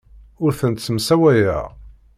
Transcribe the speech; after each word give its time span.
Ur 0.43 0.51
tent-ssemsawayeɣ. 0.59 1.65